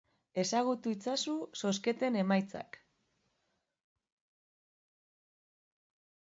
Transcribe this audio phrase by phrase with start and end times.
[0.43, 2.79] Ezagutu itzazu zozketen emaitzak.